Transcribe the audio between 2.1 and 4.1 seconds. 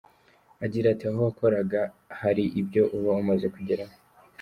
hari ibyo uba umaze kugeraho.